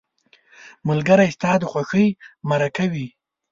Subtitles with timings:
[0.87, 2.07] ملګری ستا د خوښۍ
[2.49, 3.07] مرکه وي